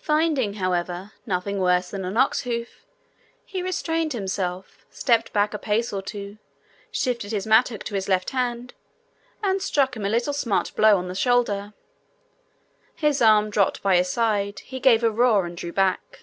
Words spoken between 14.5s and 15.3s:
he gave a